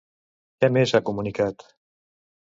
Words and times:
Què 0.63 0.69
més 0.77 0.93
ha 0.95 1.01
comunicat? 1.09 1.67